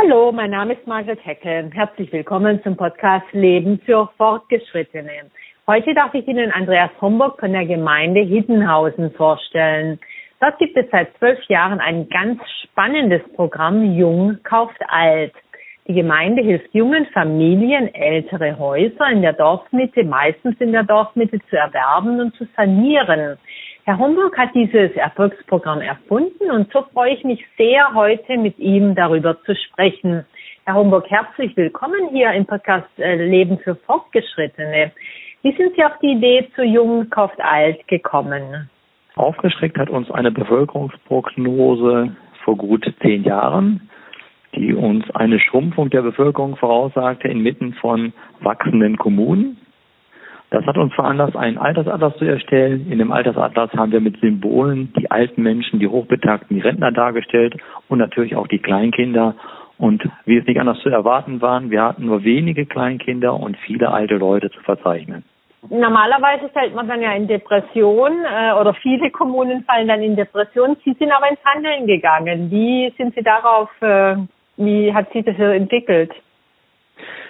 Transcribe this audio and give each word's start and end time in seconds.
Hallo, 0.00 0.30
mein 0.30 0.50
Name 0.50 0.74
ist 0.74 0.86
Margret 0.86 1.18
Hecke. 1.26 1.68
Herzlich 1.74 2.12
willkommen 2.12 2.62
zum 2.62 2.76
Podcast 2.76 3.26
Leben 3.32 3.80
für 3.84 4.08
Fortgeschrittene. 4.16 5.28
Heute 5.66 5.92
darf 5.92 6.14
ich 6.14 6.24
Ihnen 6.28 6.52
Andreas 6.52 6.92
Homburg 7.00 7.40
von 7.40 7.52
der 7.52 7.66
Gemeinde 7.66 8.20
Hiddenhausen 8.20 9.10
vorstellen. 9.14 9.98
Dort 10.40 10.56
gibt 10.60 10.76
es 10.76 10.86
seit 10.92 11.08
zwölf 11.18 11.42
Jahren 11.48 11.80
ein 11.80 12.08
ganz 12.10 12.40
spannendes 12.62 13.22
Programm 13.34 13.96
Jung 13.96 14.38
kauft 14.44 14.80
alt. 14.86 15.32
Die 15.88 15.94
Gemeinde 15.94 16.42
hilft 16.42 16.72
jungen 16.72 17.06
Familien, 17.06 17.92
ältere 17.92 18.56
Häuser 18.56 19.10
in 19.10 19.22
der 19.22 19.32
Dorfmitte, 19.32 20.04
meistens 20.04 20.54
in 20.60 20.70
der 20.70 20.84
Dorfmitte, 20.84 21.40
zu 21.50 21.56
erwerben 21.56 22.20
und 22.20 22.36
zu 22.36 22.46
sanieren. 22.56 23.36
Herr 23.88 23.98
Homburg 23.98 24.36
hat 24.36 24.54
dieses 24.54 24.94
Erfolgsprogramm 24.96 25.80
erfunden 25.80 26.50
und 26.50 26.70
so 26.70 26.82
freue 26.92 27.14
ich 27.14 27.24
mich 27.24 27.42
sehr, 27.56 27.94
heute 27.94 28.36
mit 28.36 28.58
ihm 28.58 28.94
darüber 28.94 29.42
zu 29.44 29.56
sprechen. 29.56 30.26
Herr 30.66 30.74
Homburg, 30.74 31.06
herzlich 31.08 31.56
willkommen 31.56 32.10
hier 32.12 32.30
im 32.32 32.44
Podcast 32.44 32.86
äh, 32.98 33.14
Leben 33.14 33.58
für 33.60 33.76
Fortgeschrittene. 33.76 34.92
Wie 35.40 35.56
sind 35.56 35.74
Sie 35.74 35.82
auf 35.82 35.98
die 36.02 36.12
Idee 36.12 36.50
zu 36.54 36.64
Jung 36.64 37.08
kauft 37.08 37.40
alt 37.40 37.88
gekommen? 37.88 38.68
Aufgeschreckt 39.14 39.78
hat 39.78 39.88
uns 39.88 40.10
eine 40.10 40.32
Bevölkerungsprognose 40.32 42.14
vor 42.44 42.56
gut 42.58 42.84
zehn 43.00 43.24
Jahren, 43.24 43.88
die 44.54 44.74
uns 44.74 45.10
eine 45.14 45.40
Schrumpfung 45.40 45.88
der 45.88 46.02
Bevölkerung 46.02 46.56
voraussagte 46.56 47.28
inmitten 47.28 47.72
von 47.72 48.12
wachsenden 48.40 48.98
Kommunen. 48.98 49.56
Das 50.50 50.64
hat 50.64 50.78
uns 50.78 50.94
veranlasst, 50.94 51.36
einen 51.36 51.58
Altersatlas 51.58 52.16
zu 52.16 52.24
erstellen. 52.24 52.90
In 52.90 52.98
dem 52.98 53.12
Altersatlas 53.12 53.70
haben 53.74 53.92
wir 53.92 54.00
mit 54.00 54.18
Symbolen 54.20 54.92
die 54.98 55.10
alten 55.10 55.42
Menschen, 55.42 55.78
die 55.78 55.88
Hochbetagten, 55.88 56.56
die 56.56 56.62
Rentner 56.62 56.90
dargestellt 56.90 57.56
und 57.88 57.98
natürlich 57.98 58.34
auch 58.34 58.46
die 58.46 58.58
Kleinkinder. 58.58 59.34
Und 59.76 60.02
wie 60.24 60.38
es 60.38 60.46
nicht 60.46 60.58
anders 60.58 60.80
zu 60.80 60.88
erwarten 60.88 61.40
waren, 61.42 61.70
wir 61.70 61.82
hatten 61.82 62.06
nur 62.06 62.24
wenige 62.24 62.66
Kleinkinder 62.66 63.34
und 63.34 63.56
viele 63.58 63.90
alte 63.90 64.16
Leute 64.16 64.50
zu 64.50 64.60
verzeichnen. 64.60 65.22
Normalerweise 65.68 66.48
fällt 66.50 66.74
man 66.74 66.88
dann 66.88 67.02
ja 67.02 67.12
in 67.12 67.26
Depression 67.26 68.12
äh, 68.24 68.52
oder 68.52 68.74
viele 68.74 69.10
Kommunen 69.10 69.64
fallen 69.64 69.88
dann 69.88 70.02
in 70.02 70.16
Depression. 70.16 70.76
Sie 70.84 70.94
sind 70.94 71.10
aber 71.10 71.28
ins 71.28 71.44
Handeln 71.44 71.86
gegangen. 71.86 72.50
Wie 72.50 72.92
sind 72.96 73.14
Sie 73.14 73.22
darauf, 73.22 73.68
äh, 73.82 74.16
wie 74.56 74.94
hat 74.94 75.12
sich 75.12 75.24
das 75.24 75.38
entwickelt? 75.38 76.12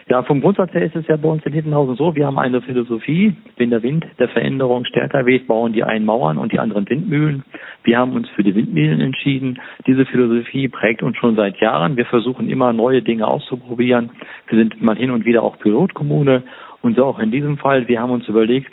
Ja, 0.09 0.23
vom 0.23 0.41
Grundsatz 0.41 0.73
her 0.73 0.83
ist 0.83 0.97
es 0.97 1.07
ja 1.07 1.17
bei 1.17 1.29
uns 1.29 1.45
in 1.45 1.53
Hittenhausen 1.53 1.97
so, 1.97 2.15
wir 2.15 2.27
haben 2.27 2.39
eine 2.39 2.63
Philosophie, 2.63 3.37
wenn 3.59 3.69
der 3.69 3.83
Wind 3.83 4.07
der 4.19 4.29
Veränderung 4.29 4.87
stärker 4.87 5.27
weht, 5.27 5.47
bauen 5.47 5.75
die 5.75 5.85
einen 5.85 6.07
Mauern 6.07 6.39
und 6.39 6.53
die 6.53 6.59
anderen 6.59 6.89
Windmühlen. 6.89 7.45
Wir 7.85 7.99
haben 7.99 8.13
uns 8.13 8.29
für 8.31 8.43
die 8.43 8.55
Windmühlen 8.55 9.01
entschieden. 9.01 9.61
Diese 9.87 10.07
Philosophie 10.07 10.69
prägt 10.69 11.03
uns 11.03 11.17
schon 11.19 11.37
seit 11.37 11.59
Jahren. 11.61 11.97
Wir 11.99 12.07
versuchen 12.07 12.49
immer 12.49 12.73
neue 12.73 13.03
Dinge 13.03 13.27
auszuprobieren. 13.27 14.11
Wir 14.47 14.59
sind 14.59 14.81
mal 14.81 14.97
hin 14.97 15.11
und 15.11 15.27
wieder 15.27 15.43
auch 15.43 15.59
Pilotkommune 15.59 16.43
und 16.81 16.97
so 16.97 17.05
auch 17.05 17.19
in 17.19 17.31
diesem 17.31 17.59
Fall. 17.59 17.87
Wir 17.87 18.01
haben 18.01 18.11
uns 18.11 18.27
überlegt, 18.29 18.73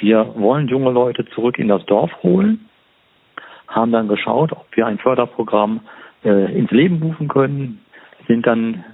wir 0.00 0.34
wollen 0.36 0.68
junge 0.68 0.90
Leute 0.90 1.24
zurück 1.34 1.58
in 1.58 1.68
das 1.68 1.84
Dorf 1.86 2.10
holen, 2.22 2.68
haben 3.66 3.92
dann 3.92 4.08
geschaut, 4.08 4.52
ob 4.52 4.66
wir 4.74 4.86
ein 4.86 4.98
Förderprogramm 4.98 5.80
äh, 6.24 6.54
ins 6.56 6.70
Leben 6.70 7.02
rufen 7.02 7.28
können, 7.28 7.80
sind 8.28 8.46
dann 8.46 8.84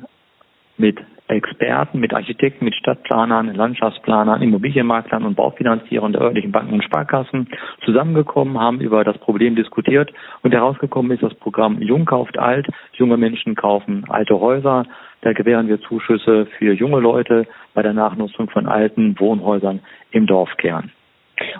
mit 0.77 0.99
Experten, 1.33 2.01
mit 2.01 2.15
Architekten, 2.15 2.65
mit 2.65 2.75
Stadtplanern, 2.75 3.55
Landschaftsplanern, 3.55 4.43
Immobilienmaklern 4.43 5.25
und 5.25 5.35
Baufinanzierern 5.35 6.13
der 6.13 6.23
örtlichen 6.23 6.53
Banken 6.53 6.75
und 6.75 6.85
Sparkassen 6.85 7.49
zusammengekommen, 7.85 8.59
haben 8.59 8.81
über 8.81 9.05
das 9.05 9.19
Problem 9.19 9.57
diskutiert 9.57 10.13
und 10.43 10.53
herausgekommen 10.53 11.13
ist 11.13 11.23
das 11.23 11.35
Programm 11.35 11.81
Jung 11.81 12.05
kauft 12.05 12.39
alt, 12.39 12.67
junge 12.93 13.17
Menschen 13.17 13.55
kaufen 13.55 14.05
alte 14.09 14.39
Häuser. 14.39 14.85
Da 15.23 15.33
gewähren 15.33 15.69
wir 15.69 15.81
Zuschüsse 15.81 16.47
für 16.59 16.73
junge 16.73 17.01
Leute 17.01 17.47
bei 17.75 17.83
der 17.83 17.93
Nachnutzung 17.93 18.51
von 18.51 18.67
alten 18.67 19.19
Wohnhäusern 19.19 19.81
im 20.11 20.27
Dorfkern. 20.27 20.91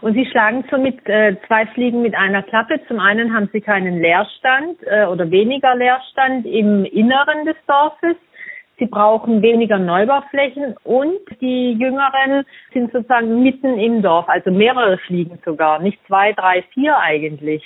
Und 0.01 0.15
Sie 0.15 0.27
schlagen 0.27 0.65
somit 0.71 0.99
äh, 1.07 1.37
zwei 1.47 1.67
Fliegen 1.67 2.03
mit 2.03 2.15
einer 2.15 2.43
Klappe. 2.43 2.81
Zum 2.89 3.01
einen 3.01 3.35
haben 3.35 3.49
Sie 3.53 3.61
keinen 3.61 4.01
Leerstand 4.01 4.79
äh, 4.85 5.07
oder 5.07 5.31
weniger 5.31 5.75
Leerstand 5.75 6.47
im 6.47 6.85
Inneren 6.85 7.45
des 7.47 7.57
Dorfes 7.67 8.17
Sie 8.83 8.89
brauchen 8.89 9.43
weniger 9.43 9.79
Neubauflächen 9.79 10.75
und 10.83 11.21
die 11.41 11.75
Jüngeren 11.75 12.45
sind 12.75 12.91
sozusagen 12.91 13.41
mitten 13.41 13.79
im 13.79 14.03
Dorf, 14.03 14.29
also 14.29 14.51
mehrere 14.51 14.99
fliegen 14.99 15.39
sogar, 15.45 15.79
nicht 15.79 16.05
zwei, 16.09 16.33
drei, 16.33 16.65
vier 16.75 16.99
eigentlich. 16.99 17.63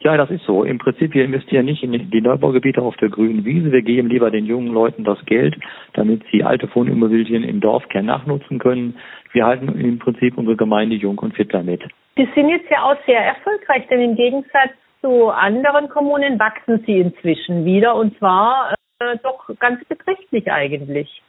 Ja, 0.00 0.18
das 0.18 0.30
ist 0.30 0.44
so. 0.44 0.64
Im 0.64 0.76
Prinzip, 0.76 1.14
wir 1.14 1.24
investieren 1.24 1.64
nicht 1.64 1.82
in 1.82 2.10
die 2.10 2.20
Neubaugebiete 2.20 2.82
auf 2.82 2.96
der 2.96 3.08
grünen 3.08 3.46
Wiese. 3.46 3.72
Wir 3.72 3.80
geben 3.80 4.10
lieber 4.10 4.30
den 4.30 4.44
jungen 4.44 4.74
Leuten 4.74 5.04
das 5.04 5.24
Geld, 5.24 5.56
damit 5.94 6.22
sie 6.30 6.44
alte 6.44 6.68
Wohnimmobilien 6.74 7.42
im 7.42 7.60
Dorfkern 7.60 8.04
nachnutzen 8.04 8.58
können. 8.58 8.98
Wir 9.32 9.46
halten 9.46 9.68
im 9.68 9.98
Prinzip 9.98 10.36
unsere 10.36 10.56
Gemeinde 10.56 10.96
jung 10.96 11.18
und 11.18 11.34
fit 11.34 11.54
damit. 11.54 11.80
Sie 12.14 12.28
sind 12.34 12.50
jetzt 12.50 12.68
ja 12.70 12.82
auch 12.82 12.96
sehr 13.06 13.24
erfolgreich, 13.24 13.86
denn 13.88 14.02
im 14.02 14.16
Gegensatz 14.16 14.72
zu 15.00 15.30
anderen 15.30 15.88
Kommunen 15.88 16.38
wachsen 16.38 16.84
sie 16.84 16.98
inzwischen 16.98 17.64
wieder 17.64 17.94
und 17.94 18.18
zwar 18.18 18.74
äh, 19.00 19.16
doch 19.22 19.48
ganz 19.58 19.84
beträchtlich 19.84 20.50
eigentlich. 20.50 21.22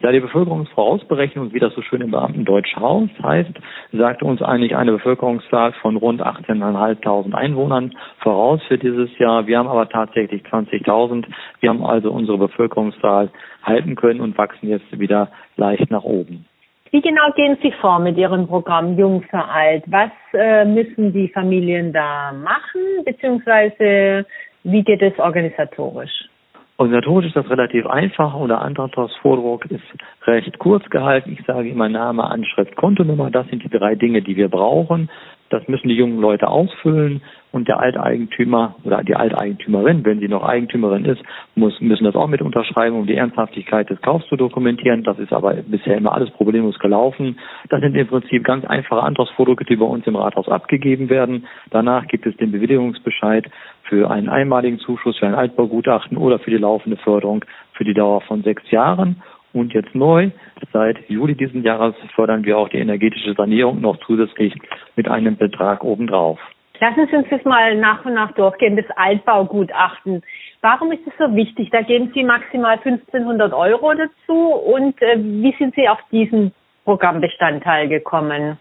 Ja, 0.00 0.12
die 0.12 0.20
Bevölkerungsvorausberechnung, 0.20 1.54
wie 1.54 1.58
das 1.58 1.74
so 1.74 1.80
schön 1.80 2.02
im 2.02 2.10
Beamtendeutsch 2.10 2.76
heißt, 2.76 3.52
sagte 3.92 4.26
uns 4.26 4.42
eigentlich 4.42 4.76
eine 4.76 4.92
Bevölkerungszahl 4.92 5.72
von 5.80 5.96
rund 5.96 6.20
18.500 6.20 7.32
Einwohnern 7.32 7.94
voraus 8.18 8.60
für 8.68 8.76
dieses 8.76 9.16
Jahr. 9.18 9.46
Wir 9.46 9.58
haben 9.58 9.68
aber 9.68 9.88
tatsächlich 9.88 10.42
20.000. 10.42 11.24
Wir 11.60 11.70
haben 11.70 11.82
also 11.82 12.10
unsere 12.10 12.36
Bevölkerungszahl 12.36 13.30
halten 13.62 13.94
können 13.94 14.20
und 14.20 14.36
wachsen 14.36 14.68
jetzt 14.68 14.98
wieder 14.98 15.30
leicht 15.56 15.90
nach 15.90 16.04
oben. 16.04 16.44
Wie 16.90 17.00
genau 17.00 17.30
gehen 17.34 17.56
Sie 17.62 17.72
vor 17.80 17.98
mit 17.98 18.18
Ihrem 18.18 18.46
Programm 18.46 18.98
Jung 18.98 19.22
für 19.22 19.44
Alt? 19.44 19.84
Was 19.86 20.10
äh, 20.34 20.66
müssen 20.66 21.12
die 21.12 21.28
Familien 21.28 21.92
da 21.92 22.32
machen, 22.32 23.04
beziehungsweise 23.04 24.26
wie 24.62 24.82
geht 24.82 25.02
es 25.02 25.18
organisatorisch? 25.18 26.28
Organisatorisch 26.76 27.26
ist 27.26 27.36
das 27.36 27.48
relativ 27.48 27.86
einfach 27.86 28.34
und 28.34 28.48
der 28.48 28.60
Antragsvordruck 28.60 29.66
ist 29.66 29.84
recht 30.26 30.58
kurz 30.58 30.84
gehalten. 30.90 31.36
Ich 31.38 31.46
sage 31.46 31.68
immer 31.68 31.88
Name, 31.88 32.24
Anschrift, 32.24 32.74
Kontonummer. 32.74 33.30
Das 33.30 33.46
sind 33.46 33.62
die 33.62 33.68
drei 33.68 33.94
Dinge, 33.94 34.22
die 34.22 34.34
wir 34.36 34.48
brauchen. 34.48 35.08
Das 35.50 35.66
müssen 35.68 35.88
die 35.88 35.94
jungen 35.94 36.20
Leute 36.20 36.48
ausfüllen 36.48 37.22
und 37.52 37.68
der 37.68 37.78
Alteigentümer 37.78 38.74
oder 38.82 39.04
die 39.04 39.14
Alteigentümerin, 39.14 40.04
wenn 40.04 40.18
sie 40.18 40.26
noch 40.26 40.42
Eigentümerin 40.42 41.04
ist, 41.04 41.22
muss, 41.54 41.80
müssen 41.80 42.04
das 42.04 42.16
auch 42.16 42.26
mit 42.26 42.42
unterschreiben, 42.42 42.96
um 42.96 43.06
die 43.06 43.14
Ernsthaftigkeit 43.14 43.88
des 43.88 44.00
Kaufs 44.02 44.26
zu 44.26 44.34
dokumentieren. 44.34 45.04
Das 45.04 45.18
ist 45.20 45.32
aber 45.32 45.54
bisher 45.54 45.96
immer 45.96 46.12
alles 46.12 46.30
problemlos 46.30 46.78
gelaufen. 46.80 47.38
Das 47.68 47.80
sind 47.80 47.94
im 47.94 48.08
Prinzip 48.08 48.42
ganz 48.42 48.64
einfache 48.64 49.02
Antragsvordrucke, 49.02 49.64
die 49.64 49.76
bei 49.76 49.86
uns 49.86 50.04
im 50.06 50.16
Rathaus 50.16 50.48
abgegeben 50.48 51.08
werden. 51.10 51.46
Danach 51.70 52.08
gibt 52.08 52.26
es 52.26 52.36
den 52.38 52.50
Bewilligungsbescheid 52.50 53.48
für 53.84 54.10
einen 54.10 54.28
einmaligen 54.28 54.80
Zuschuss 54.80 55.18
für 55.18 55.26
ein 55.26 55.34
Altbaugutachten 55.34 56.16
oder 56.16 56.40
für 56.40 56.50
die 56.50 56.56
laufende 56.56 56.96
Förderung 56.96 57.44
für 57.74 57.84
die 57.84 57.94
Dauer 57.94 58.20
von 58.22 58.42
sechs 58.42 58.68
Jahren. 58.70 59.22
Und 59.54 59.72
jetzt 59.72 59.94
neu, 59.94 60.30
seit 60.72 61.08
Juli 61.08 61.36
diesen 61.36 61.62
Jahres 61.62 61.94
fördern 62.14 62.44
wir 62.44 62.58
auch 62.58 62.68
die 62.68 62.78
energetische 62.78 63.34
Sanierung 63.34 63.80
noch 63.80 63.96
zusätzlich 64.04 64.52
mit 64.96 65.08
einem 65.08 65.36
Betrag 65.36 65.84
obendrauf. 65.84 66.40
Lassen 66.80 67.06
Sie 67.08 67.16
uns 67.16 67.28
das 67.30 67.44
mal 67.44 67.76
nach 67.76 68.04
und 68.04 68.14
nach 68.14 68.32
durchgehen, 68.32 68.76
das 68.76 68.84
Altbaugutachten. 68.96 70.22
Warum 70.60 70.90
ist 70.90 71.06
es 71.06 71.12
so 71.18 71.34
wichtig? 71.36 71.70
Da 71.70 71.82
geben 71.82 72.10
Sie 72.12 72.24
maximal 72.24 72.78
1500 72.78 73.52
Euro 73.52 73.94
dazu. 73.94 74.34
Und 74.34 75.00
äh, 75.00 75.16
wie 75.18 75.54
sind 75.56 75.74
Sie 75.76 75.88
auf 75.88 76.00
diesen 76.10 76.52
Programmbestandteil 76.84 77.88
gekommen? 77.88 78.58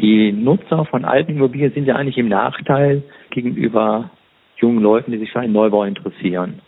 Die 0.00 0.32
Nutzer 0.32 0.86
von 0.86 1.04
alten 1.04 1.32
Immobilien 1.32 1.72
sind 1.72 1.84
ja 1.84 1.96
eigentlich 1.96 2.18
im 2.18 2.28
Nachteil 2.28 3.02
gegenüber 3.30 4.10
jungen 4.56 4.80
Leuten, 4.80 5.12
die 5.12 5.18
sich 5.18 5.30
für 5.30 5.40
einen 5.40 5.52
Neubau 5.52 5.84
interessieren. 5.84 6.62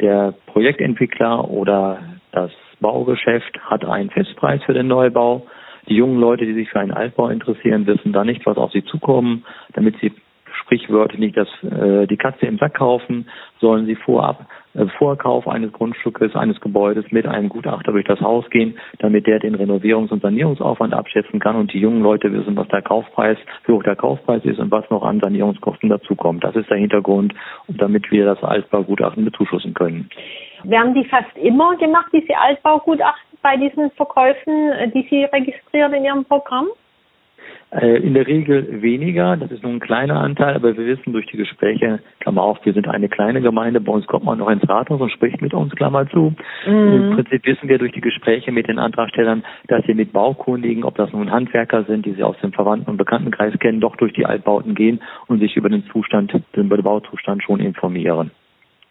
Der 0.00 0.34
Projektentwickler 0.46 1.50
oder 1.50 1.98
das 2.32 2.50
Baugeschäft 2.80 3.58
hat 3.64 3.84
einen 3.84 4.10
Festpreis 4.10 4.62
für 4.64 4.74
den 4.74 4.86
Neubau. 4.86 5.46
Die 5.88 5.96
jungen 5.96 6.20
Leute, 6.20 6.44
die 6.44 6.54
sich 6.54 6.70
für 6.70 6.80
einen 6.80 6.92
Altbau 6.92 7.28
interessieren, 7.28 7.86
wissen 7.86 8.12
da 8.12 8.24
nicht, 8.24 8.46
was 8.46 8.56
auf 8.56 8.72
sie 8.72 8.84
zukommen. 8.84 9.44
Damit 9.72 9.96
sie 10.00 10.12
sprichwörtlich 10.58 11.32
das, 11.32 11.48
äh, 11.62 12.06
die 12.06 12.16
Katze 12.16 12.46
im 12.46 12.58
Sack 12.58 12.74
kaufen, 12.74 13.28
sollen 13.60 13.86
sie 13.86 13.96
vorab 13.96 14.46
äh, 14.74 14.86
Vorkauf 14.98 15.48
eines 15.48 15.72
Grundstückes, 15.72 16.34
eines 16.36 16.60
Gebäudes 16.60 17.04
mit 17.10 17.26
einem 17.26 17.48
Gutachter 17.48 17.92
durch 17.92 18.04
das 18.04 18.20
Haus 18.20 18.48
gehen, 18.50 18.78
damit 18.98 19.26
der 19.26 19.38
den 19.38 19.56
Renovierungs- 19.56 20.12
und 20.12 20.22
Sanierungsaufwand 20.22 20.94
abschätzen 20.94 21.40
kann 21.40 21.56
und 21.56 21.72
die 21.72 21.80
jungen 21.80 22.02
Leute 22.02 22.32
wissen, 22.32 22.56
was 22.56 22.68
der 22.68 22.82
Kaufpreis, 22.82 23.38
wie 23.66 23.72
hoch 23.72 23.82
der 23.82 23.96
Kaufpreis 23.96 24.44
ist 24.44 24.58
und 24.58 24.70
was 24.70 24.88
noch 24.90 25.02
an 25.02 25.20
Sanierungskosten 25.20 25.88
dazukommt. 25.88 26.44
Das 26.44 26.54
ist 26.56 26.70
der 26.70 26.78
Hintergrund, 26.78 27.34
damit 27.68 28.10
wir 28.10 28.24
das 28.24 28.42
Altbaugutachten 28.42 29.24
bezuschussen 29.24 29.74
können. 29.74 30.08
Werden 30.64 30.94
die 30.94 31.04
fast 31.04 31.36
immer 31.36 31.76
gemacht, 31.76 32.10
diese 32.12 32.36
Altbaugutachten 32.36 33.38
bei 33.42 33.56
diesen 33.56 33.90
Verkäufen, 33.92 34.72
äh, 34.72 34.88
die 34.90 35.06
Sie 35.08 35.24
registrieren 35.24 35.94
in 35.94 36.04
Ihrem 36.04 36.24
Programm? 36.24 36.68
Äh, 37.70 37.98
in 37.98 38.14
der 38.14 38.26
Regel 38.26 38.80
weniger, 38.80 39.36
das 39.36 39.50
ist 39.50 39.62
nur 39.62 39.72
ein 39.72 39.80
kleiner 39.80 40.18
Anteil, 40.20 40.54
aber 40.54 40.74
wir 40.76 40.86
wissen 40.86 41.12
durch 41.12 41.26
die 41.26 41.36
Gespräche, 41.36 42.00
Klammer 42.20 42.42
auf, 42.42 42.58
wir 42.64 42.72
sind 42.72 42.88
eine 42.88 43.10
kleine 43.10 43.42
Gemeinde, 43.42 43.80
bei 43.80 43.92
uns 43.92 44.06
kommt 44.06 44.24
man 44.24 44.38
noch 44.38 44.48
ins 44.48 44.66
Rathaus 44.66 45.00
und 45.00 45.12
spricht 45.12 45.42
mit 45.42 45.52
uns, 45.52 45.74
Klammer 45.76 46.08
zu. 46.08 46.34
Mhm. 46.66 46.92
Im 46.92 47.14
Prinzip 47.14 47.44
wissen 47.44 47.68
wir 47.68 47.76
durch 47.76 47.92
die 47.92 48.00
Gespräche 48.00 48.52
mit 48.52 48.68
den 48.68 48.78
Antragstellern, 48.78 49.44
dass 49.66 49.84
sie 49.84 49.92
mit 49.92 50.14
Baukundigen, 50.14 50.82
ob 50.82 50.94
das 50.96 51.12
nun 51.12 51.30
Handwerker 51.30 51.84
sind, 51.84 52.06
die 52.06 52.14
sie 52.14 52.22
aus 52.22 52.38
dem 52.42 52.52
Verwandten- 52.52 52.90
und 52.90 52.96
Bekanntenkreis 52.96 53.52
kennen, 53.58 53.80
doch 53.80 53.96
durch 53.96 54.14
die 54.14 54.24
Altbauten 54.24 54.74
gehen 54.74 55.00
und 55.26 55.40
sich 55.40 55.54
über 55.56 55.68
den 55.68 55.84
Zustand, 55.92 56.32
den 56.56 56.68
Bauzustand 56.70 57.42
schon 57.42 57.60
informieren. 57.60 58.30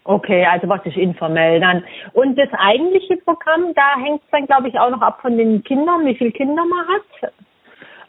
Okay, 0.08 0.46
also 0.46 0.68
praktisch 0.68 0.96
informell 0.96 1.60
dann. 1.60 1.84
Und 2.14 2.38
das 2.38 2.48
eigentliche 2.54 3.18
Programm, 3.18 3.74
da 3.76 4.00
hängt 4.02 4.22
es 4.24 4.30
dann, 4.32 4.46
glaube 4.46 4.70
ich, 4.70 4.80
auch 4.80 4.90
noch 4.90 5.02
ab 5.02 5.20
von 5.22 5.38
den 5.38 5.62
Kindern, 5.66 6.06
wie 6.06 6.16
viele 6.16 6.32
Kinder 6.32 6.64
man 6.64 6.88
hat. 6.88 7.34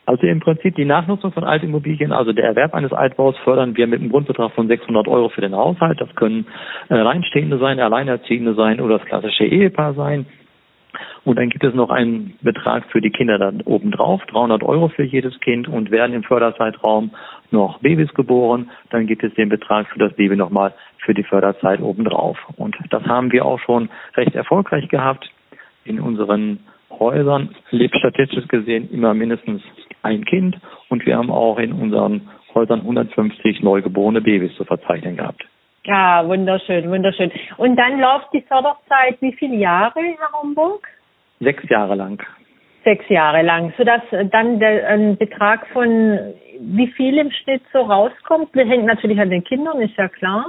Also 0.09 0.27
im 0.27 0.41
Prinzip 0.41 0.75
die 0.75 0.87
Nachnutzung 0.87 1.33
von 1.33 1.45
Altimmobilien, 1.45 2.13
also 2.13 2.33
der 2.33 2.47
Erwerb 2.47 2.73
eines 2.73 2.95
Altbaus 2.95 3.37
fördern 3.45 3.77
wir 3.77 3.87
mit 3.87 4.01
einem 4.01 4.11
Grundbetrag 4.11 4.53
von 4.53 4.67
600 4.67 5.07
Euro 5.07 5.29
für 5.29 5.43
den 5.43 5.55
Haushalt. 5.55 6.01
Das 6.01 6.15
können 6.15 6.47
äh, 6.89 6.95
Alleinstehende 6.95 7.59
sein, 7.59 7.79
Alleinerziehende 7.79 8.55
sein 8.55 8.81
oder 8.81 8.97
das 8.97 9.07
klassische 9.07 9.45
Ehepaar 9.45 9.93
sein. 9.93 10.25
Und 11.27 11.39
dann 11.39 11.51
gibt 11.51 11.63
es 11.63 11.75
noch 11.75 11.91
einen 11.91 12.39
Betrag 12.41 12.91
für 12.91 13.03
die 13.03 13.11
Kinder 13.11 13.39
da 13.39 13.53
obendrauf, 13.67 14.25
300 14.29 14.63
Euro 14.63 14.89
für 14.89 15.05
jedes 15.05 15.39
Kind. 15.41 15.69
Und 15.69 15.91
werden 15.91 16.15
im 16.15 16.23
Förderzeitraum 16.23 17.11
noch 17.51 17.79
Babys 17.81 18.15
geboren, 18.15 18.71
dann 18.89 19.07
gibt 19.07 19.23
es 19.25 19.35
den 19.35 19.51
Betrag 19.51 19.89
für 19.89 19.99
das 19.99 20.15
Baby 20.15 20.37
nochmal 20.37 20.73
für 21.05 21.13
die 21.13 21.23
Förderzeit 21.23 21.83
obendrauf. 21.83 22.39
Und 22.57 22.79
das 22.89 23.05
haben 23.05 23.31
wir 23.31 23.45
auch 23.45 23.61
schon 23.61 23.91
recht 24.17 24.35
erfolgreich 24.35 24.89
gehabt 24.89 25.31
in 25.85 26.01
unseren 26.01 26.61
Häusern 26.91 27.55
lebt 27.71 27.97
statistisch 27.97 28.49
gesehen 28.49 28.91
immer 28.91 29.15
mindestens 29.15 29.63
ein 30.03 30.25
Kind 30.25 30.57
und 30.89 31.05
wir 31.07 31.17
haben 31.17 31.31
auch 31.31 31.59
in 31.59 31.73
unseren 31.73 32.29
Häusern 32.55 32.81
150 32.81 33.63
neugeborene 33.63 34.21
Babys 34.21 34.55
zu 34.57 34.65
verzeichnen 34.65 35.17
gehabt. 35.17 35.45
Ja, 35.85 36.27
wunderschön, 36.27 36.91
wunderschön. 36.91 37.31
Und 37.57 37.77
dann 37.77 38.01
läuft 38.01 38.33
die 38.33 38.43
Förderzeit 38.43 39.17
wie 39.21 39.33
viele 39.33 39.57
Jahre, 39.57 40.01
Herr 40.01 40.33
Homburg? 40.41 40.87
Sechs 41.41 41.67
Jahre 41.69 41.95
lang. 41.95 42.23
Sechs 42.85 43.09
Jahre 43.09 43.43
lang, 43.43 43.73
sodass 43.77 44.03
dann 44.31 44.61
der, 44.61 44.89
ein 44.89 45.17
Betrag 45.17 45.67
von 45.69 46.19
wie 46.61 46.89
viel 46.89 47.19
im 47.19 47.31
Schnitt 47.31 47.63
so 47.73 47.81
rauskommt. 47.81 48.51
Das 48.55 48.69
hängt 48.69 48.87
natürlich 48.87 49.21
an 49.21 49.31
den 49.31 49.45
Kindern, 49.45 49.81
ist 49.81 49.97
ja 49.97 50.09
klar. 50.09 50.47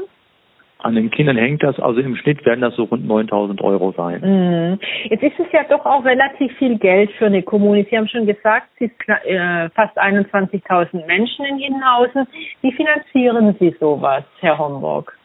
An 0.82 0.96
den 0.96 1.12
Kindern 1.12 1.36
hängt 1.36 1.62
das, 1.62 1.78
also 1.78 2.00
im 2.00 2.16
Schnitt 2.16 2.46
werden 2.46 2.62
das 2.62 2.74
so 2.76 2.84
rund 2.86 3.06
9000 3.06 3.62
Euro 3.62 3.94
sein. 3.98 4.22
Mhm. 4.22 4.80
Jetzt 5.10 5.24
ist 5.24 5.38
es 5.38 5.52
ja 5.52 5.66
doch 5.66 5.86
auch 5.86 6.06
relativ 6.06 6.54
viel 6.58 6.78
Geld 6.78 7.12
für 7.18 7.26
eine 7.26 7.44
Kommune. 7.44 7.86
Sie 7.90 7.98
haben 7.98 8.08
schon 8.08 8.26
gesagt, 8.26 8.68
es 8.80 8.90
ist 8.90 9.10
äh, 9.26 9.70
fast 9.72 9.98
21.000 9.98 11.06
Menschen 11.06 11.44
in 11.46 11.58
Hinhausen. 11.58 12.26
Wie 12.62 12.72
finanzieren 12.72 13.54
Sie 13.60 13.76
sowas, 13.78 14.24
Herr 14.40 14.58
Homburg? 14.58 15.18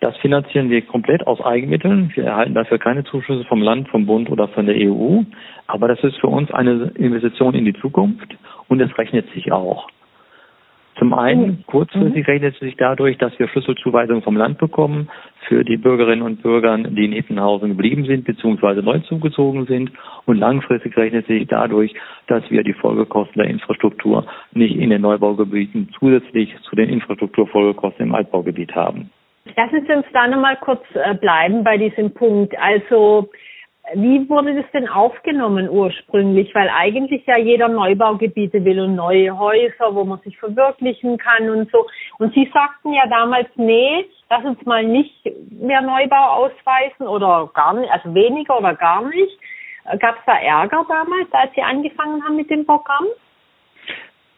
Das 0.00 0.16
finanzieren 0.16 0.70
wir 0.70 0.80
komplett 0.80 1.26
aus 1.26 1.40
Eigenmitteln. 1.42 2.10
Wir 2.14 2.24
erhalten 2.24 2.54
dafür 2.54 2.78
keine 2.78 3.04
Zuschüsse 3.04 3.44
vom 3.44 3.60
Land, 3.60 3.88
vom 3.90 4.06
Bund 4.06 4.30
oder 4.30 4.48
von 4.48 4.64
der 4.64 4.76
EU. 4.76 5.20
Aber 5.66 5.88
das 5.88 6.02
ist 6.02 6.18
für 6.20 6.26
uns 6.26 6.50
eine 6.50 6.90
Investition 6.96 7.54
in 7.54 7.66
die 7.66 7.74
Zukunft 7.74 8.34
und 8.68 8.80
es 8.80 8.96
rechnet 8.96 9.30
sich 9.34 9.52
auch. 9.52 9.88
Zum 10.98 11.14
einen, 11.14 11.46
mhm. 11.46 11.64
kurzfristig 11.66 12.26
rechnet 12.28 12.54
es 12.54 12.60
sich 12.60 12.76
dadurch, 12.76 13.16
dass 13.18 13.36
wir 13.38 13.48
Schlüsselzuweisungen 13.48 14.22
vom 14.22 14.36
Land 14.36 14.58
bekommen 14.58 15.08
für 15.48 15.64
die 15.64 15.78
Bürgerinnen 15.78 16.22
und 16.22 16.42
Bürger, 16.42 16.76
die 16.76 17.06
in 17.06 17.12
Hittenhausen 17.12 17.70
geblieben 17.70 18.04
sind 18.04 18.24
bzw. 18.24 18.82
neu 18.82 18.98
zugezogen 19.00 19.66
sind. 19.66 19.90
Und 20.26 20.36
langfristig 20.36 20.96
rechnet 20.96 21.22
es 21.22 21.28
sich 21.28 21.48
dadurch, 21.48 21.94
dass 22.26 22.48
wir 22.50 22.62
die 22.62 22.74
Folgekosten 22.74 23.40
der 23.40 23.50
Infrastruktur 23.50 24.26
nicht 24.52 24.76
in 24.76 24.90
den 24.90 25.02
Neubaugebieten 25.02 25.88
zusätzlich 25.98 26.54
zu 26.62 26.76
den 26.76 26.90
Infrastrukturfolgekosten 26.90 28.06
im 28.06 28.14
Altbaugebiet 28.14 28.74
haben. 28.74 29.10
Lassen 29.56 29.84
Sie 29.86 29.92
uns 29.92 30.06
da 30.12 30.28
nochmal 30.28 30.56
kurz 30.60 30.82
äh, 30.94 31.14
bleiben 31.14 31.64
bei 31.64 31.76
diesem 31.76 32.12
Punkt. 32.12 32.56
Also 32.58 33.28
wie 33.94 34.28
wurde 34.28 34.54
das 34.54 34.70
denn 34.72 34.88
aufgenommen 34.88 35.68
ursprünglich? 35.68 36.54
Weil 36.54 36.70
eigentlich 36.70 37.26
ja 37.26 37.36
jeder 37.36 37.68
Neubaugebiete 37.68 38.64
will 38.64 38.80
und 38.80 38.94
neue 38.94 39.36
Häuser, 39.36 39.94
wo 39.94 40.04
man 40.04 40.20
sich 40.20 40.38
verwirklichen 40.38 41.18
kann 41.18 41.50
und 41.50 41.70
so. 41.70 41.86
Und 42.18 42.32
Sie 42.32 42.48
sagten 42.54 42.92
ja 42.92 43.06
damals, 43.08 43.48
nee, 43.56 44.06
lass 44.30 44.44
uns 44.44 44.64
mal 44.64 44.84
nicht 44.84 45.28
mehr 45.50 45.82
Neubau 45.82 46.44
ausweisen 46.44 47.08
oder 47.08 47.50
gar 47.54 47.74
nicht, 47.74 47.90
also 47.90 48.14
weniger 48.14 48.58
oder 48.58 48.74
gar 48.74 49.06
nicht. 49.08 49.38
Gab 49.98 50.16
es 50.16 50.24
da 50.26 50.38
Ärger 50.38 50.86
damals, 50.88 51.32
als 51.32 51.52
Sie 51.54 51.62
angefangen 51.62 52.24
haben 52.24 52.36
mit 52.36 52.50
dem 52.50 52.64
Programm? 52.64 53.06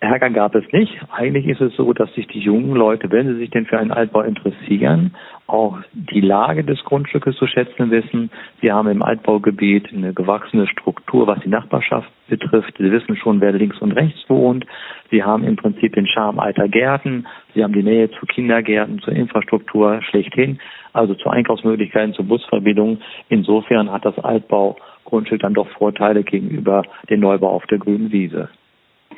Ärger 0.04 0.28
gab 0.28 0.54
es 0.54 0.70
nicht. 0.70 1.00
Eigentlich 1.10 1.46
ist 1.46 1.62
es 1.62 1.74
so, 1.76 1.94
dass 1.94 2.12
sich 2.12 2.26
die 2.26 2.40
jungen 2.40 2.74
Leute, 2.74 3.10
wenn 3.10 3.26
sie 3.26 3.38
sich 3.38 3.50
denn 3.50 3.64
für 3.64 3.78
einen 3.78 3.90
Altbau 3.90 4.20
interessieren, 4.20 5.14
auch 5.46 5.78
die 5.94 6.20
Lage 6.20 6.62
des 6.62 6.84
Grundstückes 6.84 7.36
zu 7.36 7.46
schätzen 7.46 7.90
wissen. 7.90 8.30
Sie 8.60 8.70
haben 8.70 8.88
im 8.88 9.02
Altbaugebiet 9.02 9.88
eine 9.94 10.12
gewachsene 10.12 10.66
Struktur, 10.66 11.26
was 11.26 11.40
die 11.40 11.48
Nachbarschaft 11.48 12.10
betrifft. 12.28 12.74
Sie 12.76 12.92
wissen 12.92 13.16
schon, 13.16 13.40
wer 13.40 13.52
links 13.52 13.78
und 13.78 13.92
rechts 13.92 14.28
wohnt. 14.28 14.66
Sie 15.10 15.24
haben 15.24 15.42
im 15.42 15.56
Prinzip 15.56 15.94
den 15.94 16.06
Charme 16.06 16.38
alter 16.38 16.68
Gärten. 16.68 17.26
Sie 17.54 17.64
haben 17.64 17.72
die 17.72 17.82
Nähe 17.82 18.10
zu 18.10 18.26
Kindergärten, 18.26 19.00
zur 19.00 19.14
Infrastruktur 19.14 20.02
schlechthin, 20.02 20.58
also 20.92 21.14
zu 21.14 21.30
Einkaufsmöglichkeiten, 21.30 22.12
zur 22.12 22.26
Busverbindung. 22.26 22.98
Insofern 23.30 23.90
hat 23.90 24.04
das 24.04 24.18
Altbaugrundstück 24.18 25.40
dann 25.40 25.54
doch 25.54 25.68
Vorteile 25.70 26.24
gegenüber 26.24 26.82
dem 27.08 27.20
Neubau 27.20 27.48
auf 27.48 27.64
der 27.66 27.78
grünen 27.78 28.12
Wiese. 28.12 28.50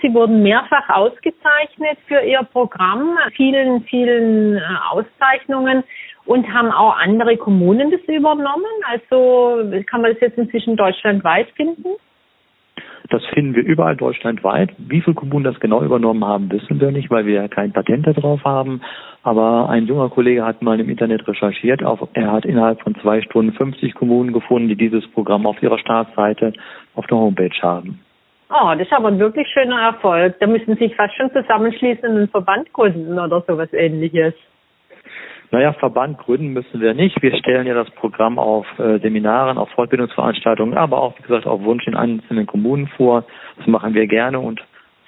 Sie 0.03 0.13
wurden 0.13 0.43
mehrfach 0.43 0.89
ausgezeichnet 0.91 1.99
für 2.07 2.21
Ihr 2.21 2.43
Programm, 2.53 3.17
vielen, 3.35 3.83
vielen 3.85 4.57
äh, 4.57 4.61
Auszeichnungen 4.91 5.85
und 6.25 6.53
haben 6.53 6.71
auch 6.71 6.97
andere 6.99 7.37
Kommunen 7.37 7.91
das 7.91 8.01
übernommen. 8.03 8.65
Also 8.91 9.71
kann 9.87 10.03
man 10.03 10.13
das 10.13 10.21
jetzt 10.21 10.39
inzwischen 10.39 10.77
deutschlandweit 10.77 11.49
finden? 11.57 11.97
Das 13.09 13.25
finden 13.27 13.55
wir 13.55 13.63
überall 13.63 13.97
deutschlandweit. 13.97 14.75
Wie 14.79 15.01
viele 15.01 15.15
Kommunen 15.15 15.45
das 15.45 15.61
genau 15.61 15.83
übernommen 15.83 16.25
haben, 16.25 16.51
wissen 16.51 16.81
wir 16.81 16.91
nicht, 16.91 17.11
weil 17.11 17.25
wir 17.25 17.35
ja 17.35 17.49
kein 17.49 17.73
Patent 17.73 18.07
darauf 18.07 18.45
haben. 18.45 18.81
Aber 19.23 19.69
ein 19.69 19.87
junger 19.87 20.09
Kollege 20.09 20.45
hat 20.45 20.63
mal 20.63 20.81
im 20.81 20.89
Internet 20.89 21.27
recherchiert. 21.29 21.83
Er 21.83 22.33
hat 22.33 22.45
innerhalb 22.45 22.81
von 22.83 22.97
zwei 22.97 23.23
Stunden 23.23 23.53
50 23.53 23.95
Kommunen 23.95 24.33
gefunden, 24.33 24.69
die 24.69 24.77
dieses 24.77 25.07
Programm 25.13 25.47
auf 25.47 25.63
ihrer 25.63 25.79
Startseite 25.79 26.53
auf 26.95 27.07
der 27.07 27.19
Homepage 27.19 27.63
haben. 27.63 28.01
Oh, 28.49 28.73
das 28.73 28.87
ist 28.87 28.93
aber 28.93 29.09
ein 29.09 29.19
wirklich 29.19 29.49
schöner 29.49 29.81
Erfolg. 29.81 30.39
Da 30.39 30.47
müssen 30.47 30.75
Sie 30.77 30.85
sich 30.85 30.97
fast 30.97 31.15
schon 31.17 31.33
zusammenschließen 31.33 32.09
und 32.09 32.17
einen 32.17 32.29
Verband 32.29 32.73
gründen 32.73 33.19
oder 33.19 33.43
sowas 33.47 33.73
ähnliches. 33.73 34.35
Naja, 35.51 35.73
Verband 35.75 36.19
gründen 36.19 36.53
müssen 36.53 36.81
wir 36.81 36.95
nicht. 36.95 37.21
Wir 37.23 37.37
stellen 37.37 37.67
ja 37.67 37.75
das 37.75 37.91
Programm 37.91 38.39
auf 38.39 38.67
äh, 38.79 38.99
Seminaren, 38.99 39.59
auf 39.59 39.69
Fortbildungsveranstaltungen, 39.71 40.77
aber 40.77 41.01
auch, 41.01 41.19
wie 41.19 41.23
gesagt, 41.23 41.47
auf 41.47 41.63
Wunsch 41.63 41.87
in 41.87 41.97
einzelnen 41.97 42.47
Kommunen 42.47 42.89
vor. 42.97 43.25
Das 43.57 43.67
machen 43.67 43.95
wir 43.95 44.07
gerne 44.07 44.41
und 44.41 44.61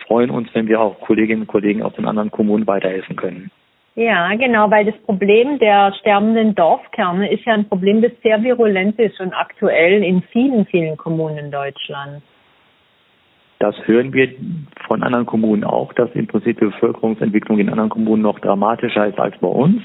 freuen 0.07 0.31
uns, 0.31 0.49
wenn 0.55 0.69
wir 0.69 0.81
auch 0.81 1.01
Kolleginnen 1.01 1.43
und 1.43 1.49
Kollegen 1.49 1.83
aus 1.83 1.95
den 1.95 2.07
anderen 2.07 2.31
Kommunen 2.31 2.67
weiterhelfen 2.67 3.17
können. 3.17 3.51
Ja, 3.95 4.33
genau, 4.35 4.71
weil 4.71 4.85
das 4.85 4.97
Problem 5.03 5.59
der 5.59 5.93
sterbenden 6.01 6.55
Dorfkerne 6.55 7.33
ist 7.33 7.45
ja 7.45 7.55
ein 7.55 7.69
Problem, 7.69 8.01
das 8.01 8.13
sehr 8.23 8.41
virulent 8.43 8.97
ist 9.01 9.21
und 9.21 9.35
aktuell 9.35 10.05
in 10.05 10.23
vielen, 10.23 10.67
vielen 10.67 10.97
Kommunen 10.97 11.51
Deutschlands. 11.51 12.23
Das 13.59 13.75
hören 13.87 14.13
wir 14.13 14.29
von 14.87 15.03
anderen 15.03 15.27
Kommunen 15.27 15.65
auch, 15.65 15.93
dass 15.95 16.11
im 16.15 16.29
Prinzip 16.29 16.61
die 16.61 16.67
Bevölkerungsentwicklung 16.67 17.59
in 17.59 17.69
anderen 17.69 17.91
Kommunen 17.91 18.23
noch 18.23 18.39
dramatischer 18.39 19.07
ist 19.07 19.19
als 19.19 19.37
bei 19.39 19.49
uns. 19.49 19.83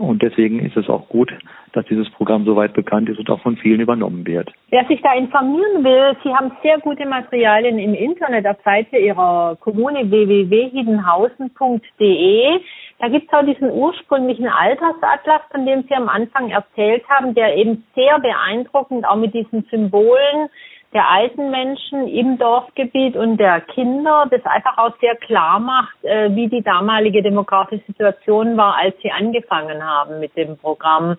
Und 0.00 0.22
deswegen 0.22 0.60
ist 0.60 0.78
es 0.78 0.88
auch 0.88 1.06
gut, 1.08 1.30
dass 1.72 1.84
dieses 1.86 2.08
Programm 2.10 2.44
so 2.46 2.56
weit 2.56 2.72
bekannt 2.72 3.10
ist 3.10 3.18
und 3.18 3.28
auch 3.28 3.42
von 3.42 3.58
vielen 3.58 3.80
übernommen 3.80 4.26
wird. 4.26 4.50
Wer 4.70 4.86
sich 4.86 5.02
da 5.02 5.12
informieren 5.14 5.84
will, 5.84 6.16
Sie 6.24 6.34
haben 6.34 6.52
sehr 6.62 6.78
gute 6.78 7.04
Materialien 7.06 7.78
im 7.78 7.92
Internet 7.92 8.46
auf 8.46 8.56
Seite 8.64 8.96
Ihrer 8.96 9.58
Kommune 9.60 10.10
www.hiedenhausen.de. 10.10 12.60
Da 12.98 13.08
gibt 13.08 13.30
es 13.30 13.38
auch 13.38 13.44
diesen 13.44 13.70
ursprünglichen 13.70 14.48
Altersatlas, 14.48 15.42
von 15.50 15.66
dem 15.66 15.82
Sie 15.82 15.94
am 15.94 16.08
Anfang 16.08 16.48
erzählt 16.50 17.06
haben, 17.10 17.34
der 17.34 17.54
eben 17.56 17.84
sehr 17.94 18.18
beeindruckend 18.20 19.06
auch 19.06 19.16
mit 19.16 19.34
diesen 19.34 19.66
Symbolen 19.70 20.48
der 20.92 21.08
alten 21.08 21.50
Menschen 21.50 22.08
im 22.08 22.36
Dorfgebiet 22.36 23.16
und 23.16 23.36
der 23.36 23.60
Kinder, 23.60 24.26
das 24.30 24.44
einfach 24.44 24.76
auch 24.78 24.92
sehr 25.00 25.14
klar 25.16 25.60
macht, 25.60 26.04
äh, 26.04 26.34
wie 26.34 26.48
die 26.48 26.62
damalige 26.62 27.22
demografische 27.22 27.84
Situation 27.86 28.56
war, 28.56 28.76
als 28.76 28.94
sie 29.02 29.12
angefangen 29.12 29.84
haben 29.84 30.18
mit 30.18 30.36
dem 30.36 30.56
Programm. 30.56 31.16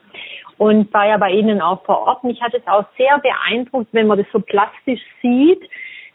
Und 0.57 0.93
war 0.93 1.07
ja 1.07 1.17
bei 1.17 1.31
Ihnen 1.31 1.61
auch 1.61 1.83
vor 1.85 2.01
Ort. 2.05 2.23
Mich 2.23 2.41
hat 2.41 2.53
es 2.53 2.67
auch 2.67 2.85
sehr 2.97 3.19
beeindruckt, 3.19 3.87
wenn 3.93 4.07
man 4.07 4.17
das 4.17 4.27
so 4.31 4.39
plastisch 4.39 5.01
sieht, 5.21 5.61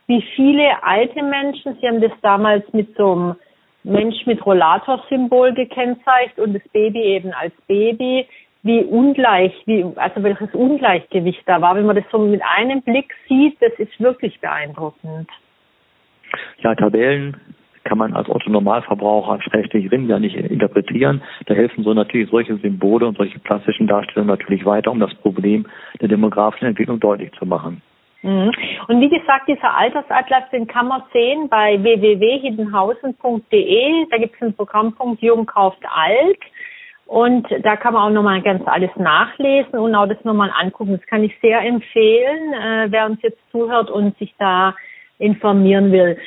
wie 0.06 0.22
viele 0.36 0.82
alte 0.84 1.22
Menschen, 1.22 1.76
Sie 1.80 1.88
haben 1.88 2.00
das 2.00 2.12
damals 2.22 2.64
mit 2.72 2.94
so 2.96 3.12
einem 3.12 3.36
Mensch 3.82 4.26
mit 4.26 4.44
Rollator-Symbol 4.44 5.54
gekennzeichnet 5.54 6.38
und 6.38 6.54
das 6.54 6.62
Baby 6.72 7.00
eben 7.00 7.32
als 7.32 7.54
Baby, 7.66 8.28
wie 8.66 8.82
ungleich, 8.82 9.52
wie, 9.66 9.84
also 9.96 10.22
welches 10.22 10.54
Ungleichgewicht 10.54 11.42
da 11.46 11.60
war. 11.60 11.74
Wenn 11.76 11.86
man 11.86 11.96
das 11.96 12.04
so 12.10 12.18
mit 12.18 12.40
einem 12.56 12.82
Blick 12.82 13.14
sieht, 13.28 13.60
das 13.60 13.72
ist 13.78 14.00
wirklich 14.00 14.40
beeindruckend. 14.40 15.28
Ja, 16.58 16.74
Tabellen 16.74 17.36
kann 17.84 17.98
man 17.98 18.14
als 18.14 18.28
Otto 18.28 18.50
Normalverbraucher 18.50 19.40
schrägstrich 19.42 19.88
ja 19.90 20.18
nicht 20.18 20.34
interpretieren. 20.34 21.22
Da 21.46 21.54
helfen 21.54 21.84
so 21.84 21.94
natürlich 21.94 22.28
solche 22.30 22.56
Symbole 22.56 23.06
und 23.06 23.16
solche 23.16 23.38
plastischen 23.38 23.86
Darstellungen 23.86 24.28
natürlich 24.28 24.66
weiter, 24.66 24.90
um 24.90 24.98
das 24.98 25.14
Problem 25.14 25.66
der 26.00 26.08
demografischen 26.08 26.66
Entwicklung 26.66 26.98
deutlich 26.98 27.30
zu 27.38 27.46
machen. 27.46 27.80
Mhm. 28.22 28.50
Und 28.88 29.00
wie 29.00 29.08
gesagt, 29.08 29.48
dieser 29.48 29.76
Altersatlas, 29.76 30.50
den 30.50 30.66
kann 30.66 30.88
man 30.88 31.04
sehen 31.12 31.48
bei 31.48 31.80
www.hiddenhausen.de. 31.80 34.06
Da 34.10 34.16
gibt 34.18 34.34
es 34.34 34.42
einen 34.42 34.54
Programmpunkt 34.54 35.22
Jung 35.22 35.46
kauft 35.46 35.84
alt. 35.88 36.40
Und 37.06 37.46
da 37.62 37.76
kann 37.76 37.94
man 37.94 38.02
auch 38.02 38.14
nochmal 38.14 38.42
ganz 38.42 38.66
alles 38.66 38.90
nachlesen 38.96 39.78
und 39.78 39.94
auch 39.94 40.06
das 40.06 40.22
nochmal 40.24 40.50
angucken. 40.60 40.92
Das 40.92 41.06
kann 41.06 41.22
ich 41.22 41.32
sehr 41.40 41.60
empfehlen, 41.60 42.52
äh, 42.52 42.86
wer 42.90 43.06
uns 43.06 43.22
jetzt 43.22 43.38
zuhört 43.52 43.90
und 43.90 44.18
sich 44.18 44.34
da 44.38 44.74
informieren 45.18 45.92
will. 45.92 46.18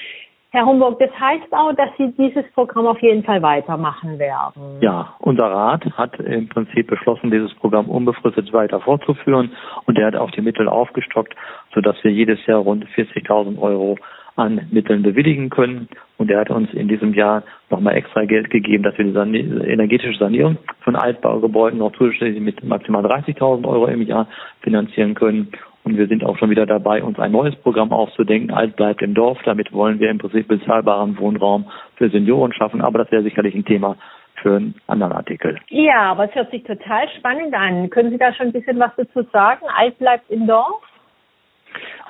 Herr 0.51 0.65
Homburg, 0.65 0.97
das 0.97 1.11
heißt 1.11 1.51
auch, 1.51 1.73
dass 1.73 1.89
Sie 1.97 2.11
dieses 2.17 2.43
Programm 2.53 2.87
auf 2.87 2.99
jeden 3.03 3.23
Fall 3.23 3.39
weitermachen 3.43 4.17
werden. 4.17 4.79
Ja, 4.81 5.13
unser 5.19 5.45
Rat 5.45 5.85
hat 5.95 6.19
im 6.19 6.49
Prinzip 6.49 6.87
beschlossen, 6.87 7.29
dieses 7.29 7.53
Programm 7.55 7.87
unbefristet 7.87 8.51
weiter 8.51 8.79
fortzuführen 8.79 9.51
und 9.85 9.99
er 9.99 10.07
hat 10.07 10.15
auch 10.15 10.31
die 10.31 10.41
Mittel 10.41 10.67
aufgestockt, 10.67 11.35
sodass 11.75 12.03
wir 12.03 12.11
jedes 12.11 12.43
Jahr 12.47 12.61
rund 12.61 12.85
40.000 12.95 13.61
Euro 13.61 13.97
an 14.39 14.67
Mitteln 14.71 15.03
bewilligen 15.03 15.49
können. 15.49 15.87
Und 16.17 16.31
er 16.31 16.39
hat 16.39 16.49
uns 16.49 16.73
in 16.73 16.87
diesem 16.87 17.13
Jahr 17.13 17.43
nochmal 17.69 17.95
extra 17.95 18.25
Geld 18.25 18.49
gegeben, 18.49 18.83
dass 18.83 18.97
wir 18.97 19.05
die 19.05 19.11
San 19.11 19.33
energetische 19.33 20.17
Sanierung 20.17 20.57
von 20.81 20.95
Altbaugebäuden 20.95 21.79
noch 21.79 21.93
zusätzlich 21.93 22.39
mit 22.39 22.63
maximal 22.63 23.05
30.000 23.05 23.67
Euro 23.67 23.87
im 23.87 24.01
Jahr 24.01 24.27
finanzieren 24.61 25.13
können. 25.13 25.51
Und 25.83 25.97
wir 25.97 26.07
sind 26.07 26.25
auch 26.25 26.37
schon 26.37 26.49
wieder 26.49 26.65
dabei, 26.65 27.01
uns 27.01 27.17
ein 27.19 27.31
neues 27.31 27.55
Programm 27.55 27.91
auszudenken. 27.91 28.51
Alt 28.51 28.75
bleibt 28.75 29.01
im 29.01 29.13
Dorf. 29.13 29.39
Damit 29.45 29.71
wollen 29.71 29.99
wir 29.99 30.09
im 30.09 30.17
Prinzip 30.17 30.47
bezahlbaren 30.47 31.17
Wohnraum 31.17 31.65
für 31.95 32.09
Senioren 32.09 32.53
schaffen. 32.53 32.81
Aber 32.81 32.99
das 32.99 33.11
wäre 33.11 33.23
sicherlich 33.23 33.55
ein 33.55 33.65
Thema 33.65 33.95
für 34.41 34.55
einen 34.55 34.75
anderen 34.87 35.13
Artikel. 35.13 35.57
Ja, 35.69 36.11
aber 36.11 36.25
es 36.25 36.35
hört 36.35 36.51
sich 36.51 36.63
total 36.63 37.07
spannend 37.17 37.53
an. 37.53 37.89
Können 37.89 38.11
Sie 38.11 38.17
da 38.17 38.33
schon 38.33 38.47
ein 38.47 38.53
bisschen 38.53 38.79
was 38.79 38.91
dazu 38.97 39.23
sagen? 39.31 39.65
Alt 39.75 39.97
bleibt 39.99 40.29
im 40.29 40.47
Dorf? 40.47 40.81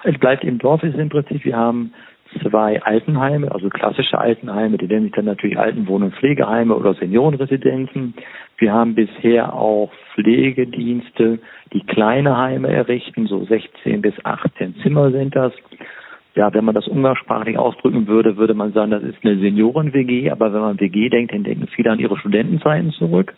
Alt 0.03 0.19
bleibt 0.19 0.43
im 0.43 0.57
Dorf 0.59 0.83
ist 0.83 0.97
im 0.97 1.09
Prinzip, 1.09 1.43
wir 1.43 1.55
haben 1.55 1.93
zwei 2.41 2.81
Altenheime, 2.81 3.51
also 3.51 3.69
klassische 3.69 4.17
Altenheime, 4.17 4.77
die 4.77 4.87
nennen 4.87 5.05
sich 5.05 5.13
dann 5.13 5.25
natürlich 5.25 5.57
Altenwohn- 5.57 6.03
und 6.03 6.15
Pflegeheime 6.15 6.75
oder 6.75 6.93
Seniorenresidenzen. 6.93 8.13
Wir 8.57 8.73
haben 8.73 8.95
bisher 8.95 9.53
auch 9.53 9.91
Pflegedienste, 10.13 11.39
die 11.73 11.85
kleine 11.85 12.37
Heime 12.37 12.69
errichten, 12.69 13.27
so 13.27 13.43
16 13.45 14.01
bis 14.01 14.13
18 14.23 14.75
Zimmer 14.83 15.11
sind 15.11 15.35
das. 15.35 15.53
Ja, 16.35 16.53
wenn 16.53 16.65
man 16.65 16.75
das 16.75 16.87
umgangssprachlich 16.87 17.57
ausdrücken 17.57 18.07
würde, 18.07 18.37
würde 18.37 18.53
man 18.53 18.71
sagen, 18.71 18.91
das 18.91 19.03
ist 19.03 19.17
eine 19.23 19.39
Senioren-WG, 19.39 20.29
aber 20.29 20.53
wenn 20.53 20.61
man 20.61 20.79
WG 20.79 21.09
denkt, 21.09 21.33
dann 21.33 21.43
denken 21.43 21.67
viele 21.67 21.91
an 21.91 21.99
ihre 21.99 22.17
Studentenzeiten 22.17 22.91
zurück. 22.91 23.33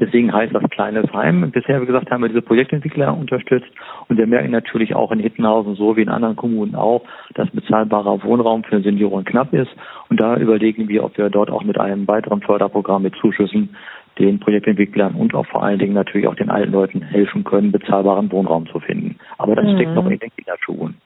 Deswegen 0.00 0.32
heißt 0.32 0.54
das 0.54 0.62
kleines 0.70 1.12
Heim. 1.12 1.50
Bisher, 1.50 1.80
wie 1.80 1.86
gesagt, 1.86 2.10
haben 2.10 2.22
wir 2.22 2.28
diese 2.28 2.42
Projektentwickler 2.42 3.16
unterstützt 3.16 3.70
und 4.08 4.18
wir 4.18 4.26
merken 4.26 4.50
natürlich 4.50 4.94
auch 4.94 5.12
in 5.12 5.18
Hittenhausen 5.18 5.74
so 5.74 5.96
wie 5.96 6.02
in 6.02 6.08
anderen 6.08 6.36
Kommunen 6.36 6.74
auch, 6.74 7.02
dass 7.34 7.50
bezahlbarer 7.50 8.22
Wohnraum 8.22 8.64
für 8.64 8.80
Senioren 8.80 9.24
knapp 9.24 9.52
ist. 9.52 9.70
Und 10.08 10.20
da 10.20 10.36
überlegen 10.36 10.88
wir, 10.88 11.04
ob 11.04 11.16
wir 11.18 11.30
dort 11.30 11.50
auch 11.50 11.64
mit 11.64 11.78
einem 11.78 12.06
weiteren 12.06 12.42
Förderprogramm 12.42 13.02
mit 13.02 13.14
Zuschüssen 13.16 13.70
den 14.18 14.40
Projektentwicklern 14.40 15.14
und 15.14 15.34
auch 15.34 15.46
vor 15.46 15.62
allen 15.62 15.78
Dingen 15.78 15.94
natürlich 15.94 16.26
auch 16.26 16.34
den 16.34 16.50
alten 16.50 16.72
Leuten 16.72 17.02
helfen 17.02 17.44
können, 17.44 17.72
bezahlbaren 17.72 18.30
Wohnraum 18.32 18.66
zu 18.66 18.80
finden. 18.80 19.16
Aber 19.38 19.54
das 19.54 19.64
mhm. 19.64 19.76
steckt 19.76 19.94
noch 19.94 20.06
in 20.06 20.18
den 20.18 20.30
Kinderschuhen. 20.36 20.96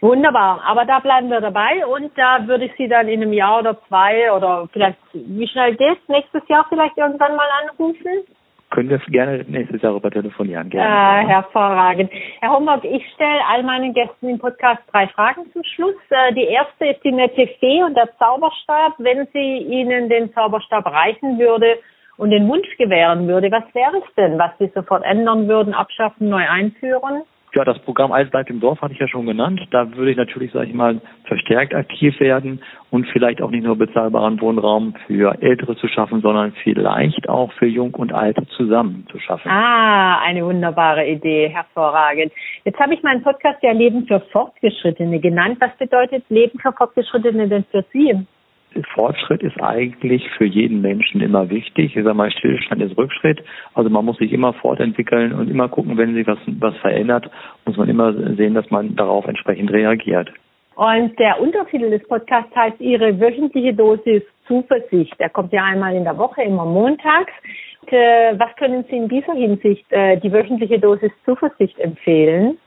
Wunderbar, 0.00 0.62
aber 0.64 0.84
da 0.84 0.98
bleiben 0.98 1.28
wir 1.30 1.40
dabei 1.40 1.86
und 1.86 2.16
da 2.16 2.46
würde 2.46 2.66
ich 2.66 2.72
Sie 2.76 2.88
dann 2.88 3.08
in 3.08 3.22
einem 3.22 3.32
Jahr 3.32 3.60
oder 3.60 3.78
zwei 3.88 4.32
oder 4.32 4.68
vielleicht, 4.72 4.98
wie 5.12 5.48
schnell 5.48 5.76
geht's, 5.76 6.08
nächstes 6.08 6.42
Jahr 6.48 6.66
vielleicht 6.68 6.96
irgendwann 6.96 7.36
mal 7.36 7.48
anrufen? 7.62 8.24
Können 8.70 8.90
wir 8.90 8.98
gerne 8.98 9.44
nächstes 9.46 9.82
Jahr 9.82 9.94
über 9.94 10.10
telefonieren, 10.10 10.68
gerne. 10.68 11.22
Äh, 11.22 11.28
hervorragend. 11.28 12.10
Herr 12.40 12.50
Homburg, 12.50 12.84
ich 12.84 13.06
stelle 13.14 13.40
all 13.48 13.62
meinen 13.62 13.94
Gästen 13.94 14.28
im 14.28 14.38
Podcast 14.40 14.82
drei 14.90 15.06
Fragen 15.08 15.44
zum 15.52 15.62
Schluss. 15.62 15.94
Äh, 16.10 16.34
die 16.34 16.46
erste 16.46 16.86
ist 16.86 17.04
die 17.04 17.12
nette 17.12 17.46
Fee 17.60 17.84
und 17.84 17.96
der 17.96 18.08
Zauberstab. 18.18 18.94
Wenn 18.98 19.28
sie 19.32 19.58
Ihnen 19.58 20.08
den 20.08 20.32
Zauberstab 20.34 20.86
reichen 20.86 21.38
würde 21.38 21.78
und 22.16 22.30
den 22.30 22.48
Wunsch 22.48 22.66
gewähren 22.76 23.28
würde, 23.28 23.48
was 23.52 23.62
wäre 23.74 23.98
es 23.98 24.14
denn, 24.16 24.40
was 24.40 24.50
Sie 24.58 24.72
sofort 24.74 25.04
ändern 25.04 25.46
würden, 25.46 25.72
abschaffen, 25.72 26.28
neu 26.28 26.42
einführen? 26.48 27.22
Ja, 27.54 27.64
das 27.64 27.78
Programm 27.80 28.10
Alt 28.10 28.32
bleibt 28.32 28.50
im 28.50 28.58
Dorf 28.58 28.80
hatte 28.80 28.94
ich 28.94 28.98
ja 28.98 29.06
schon 29.06 29.26
genannt. 29.26 29.60
Da 29.70 29.94
würde 29.94 30.10
ich 30.10 30.16
natürlich, 30.16 30.50
sage 30.50 30.66
ich 30.66 30.74
mal, 30.74 31.00
verstärkt 31.24 31.72
aktiv 31.72 32.18
werden 32.18 32.60
und 32.90 33.06
vielleicht 33.08 33.40
auch 33.40 33.50
nicht 33.50 33.62
nur 33.62 33.76
bezahlbaren 33.76 34.40
Wohnraum 34.40 34.94
für 35.06 35.40
Ältere 35.40 35.76
zu 35.76 35.86
schaffen, 35.86 36.20
sondern 36.20 36.52
vielleicht 36.64 37.28
auch 37.28 37.52
für 37.52 37.66
Jung 37.66 37.94
und 37.94 38.12
Alt 38.12 38.38
zusammen 38.56 39.06
zu 39.10 39.20
schaffen. 39.20 39.48
Ah, 39.48 40.18
eine 40.18 40.44
wunderbare 40.44 41.06
Idee, 41.06 41.48
hervorragend. 41.48 42.32
Jetzt 42.64 42.80
habe 42.80 42.94
ich 42.94 43.02
meinen 43.04 43.22
Podcast 43.22 43.62
ja 43.62 43.70
Leben 43.70 44.04
für 44.06 44.18
Fortgeschrittene 44.32 45.20
genannt. 45.20 45.58
Was 45.60 45.76
bedeutet 45.78 46.24
Leben 46.30 46.58
für 46.58 46.72
Fortgeschrittene 46.72 47.48
denn 47.48 47.64
für 47.70 47.84
Sie? 47.92 48.26
Fortschritt 48.94 49.42
ist 49.42 49.60
eigentlich 49.60 50.28
für 50.36 50.44
jeden 50.44 50.80
Menschen 50.80 51.20
immer 51.20 51.48
wichtig. 51.50 51.96
Ich 51.96 52.02
sage 52.02 52.14
mal, 52.14 52.30
Stillstand 52.30 52.82
ist 52.82 52.96
Rückschritt. 52.96 53.42
Also 53.74 53.90
man 53.90 54.04
muss 54.04 54.18
sich 54.18 54.32
immer 54.32 54.52
fortentwickeln 54.54 55.32
und 55.32 55.50
immer 55.50 55.68
gucken, 55.68 55.96
wenn 55.96 56.14
sich 56.14 56.26
was, 56.26 56.38
was 56.58 56.76
verändert, 56.78 57.30
muss 57.64 57.76
man 57.76 57.88
immer 57.88 58.12
sehen, 58.36 58.54
dass 58.54 58.70
man 58.70 58.96
darauf 58.96 59.26
entsprechend 59.26 59.70
reagiert. 59.70 60.30
Und 60.76 61.18
der 61.18 61.40
Untertitel 61.40 61.90
des 61.90 62.06
Podcasts 62.08 62.54
heißt 62.54 62.80
Ihre 62.80 63.20
wöchentliche 63.20 63.74
Dosis 63.74 64.22
Zuversicht. 64.46 65.18
Der 65.20 65.30
kommt 65.30 65.52
ja 65.52 65.64
einmal 65.64 65.94
in 65.94 66.04
der 66.04 66.18
Woche, 66.18 66.42
immer 66.42 66.64
montags. 66.64 67.32
Und, 67.82 67.92
äh, 67.92 68.38
was 68.38 68.54
können 68.56 68.84
Sie 68.90 68.96
in 68.96 69.08
dieser 69.08 69.34
Hinsicht 69.34 69.84
äh, 69.90 70.18
die 70.18 70.32
wöchentliche 70.32 70.78
Dosis 70.78 71.12
Zuversicht 71.24 71.78
empfehlen? 71.78 72.58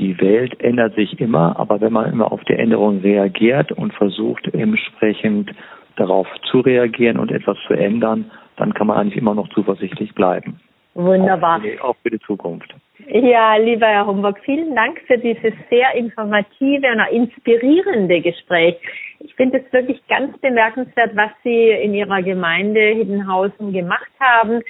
Die 0.00 0.18
Welt 0.20 0.58
ändert 0.60 0.94
sich 0.94 1.20
immer, 1.20 1.58
aber 1.58 1.80
wenn 1.80 1.92
man 1.92 2.10
immer 2.10 2.32
auf 2.32 2.42
die 2.44 2.54
Änderung 2.54 3.00
reagiert 3.00 3.70
und 3.70 3.92
versucht 3.92 4.46
entsprechend 4.54 5.50
darauf 5.96 6.26
zu 6.50 6.60
reagieren 6.60 7.18
und 7.18 7.30
etwas 7.30 7.58
zu 7.66 7.74
ändern, 7.74 8.30
dann 8.56 8.72
kann 8.72 8.86
man 8.86 8.96
eigentlich 8.96 9.18
immer 9.18 9.34
noch 9.34 9.48
zuversichtlich 9.50 10.14
bleiben. 10.14 10.58
Wunderbar. 10.94 11.58
Auch 11.58 11.62
für 11.62 11.70
die, 11.70 11.80
auch 11.80 11.96
für 12.02 12.10
die 12.10 12.20
Zukunft. 12.20 12.74
Ja, 13.08 13.56
lieber 13.56 13.86
Herr 13.86 14.06
Homburg, 14.06 14.38
vielen 14.44 14.74
Dank 14.74 15.00
für 15.06 15.18
dieses 15.18 15.52
sehr 15.68 15.94
informative 15.94 16.86
und 16.86 17.16
inspirierende 17.16 18.20
Gespräch. 18.20 18.76
Ich 19.20 19.34
finde 19.34 19.58
es 19.58 19.72
wirklich 19.72 20.00
ganz 20.08 20.36
bemerkenswert, 20.38 21.14
was 21.14 21.30
Sie 21.44 21.68
in 21.68 21.94
Ihrer 21.94 22.22
Gemeinde 22.22 22.80
Hiddenhausen 22.80 23.72
gemacht 23.72 24.10
haben 24.18 24.62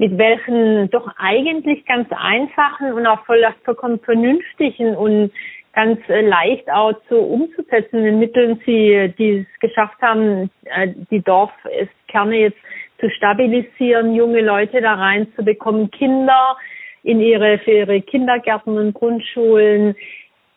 mit 0.00 0.16
welchen 0.16 0.88
doch 0.88 1.12
eigentlich 1.18 1.84
ganz 1.84 2.08
einfachen 2.10 2.94
und 2.94 3.06
auch 3.06 3.22
voll 3.26 3.44
vollkommen 3.66 4.00
vernünftigen 4.00 4.96
und 4.96 5.30
ganz 5.74 6.00
äh, 6.08 6.22
leicht 6.22 6.70
auch 6.70 6.94
zu 7.06 7.18
umzusetzenden 7.18 8.18
Mitteln 8.18 8.58
sie 8.64 9.12
die 9.18 9.40
es 9.40 9.60
geschafft 9.60 10.00
haben, 10.00 10.50
äh, 10.64 10.88
die 11.10 11.20
Dorfkerne 11.20 12.34
jetzt 12.34 12.56
zu 12.98 13.10
stabilisieren, 13.10 14.14
junge 14.14 14.40
Leute 14.40 14.80
da 14.80 14.94
reinzubekommen, 14.94 15.90
Kinder 15.90 16.56
in 17.02 17.20
ihre 17.20 17.58
für 17.58 17.72
ihre 17.72 18.00
Kindergärten 18.00 18.78
und 18.78 18.94
Grundschulen 18.94 19.96